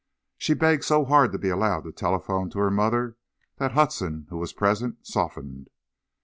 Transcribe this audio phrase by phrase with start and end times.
[0.39, 3.17] She begged so hard to be allowed to telephone to her mother
[3.57, 5.69] that Hudson, who was present, softened.